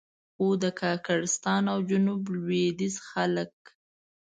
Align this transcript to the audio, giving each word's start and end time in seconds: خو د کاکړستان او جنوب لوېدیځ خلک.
خو 0.33 0.47
د 0.63 0.65
کاکړستان 0.81 1.63
او 1.73 1.79
جنوب 1.89 2.21
لوېدیځ 2.33 2.95
خلک. 3.09 3.53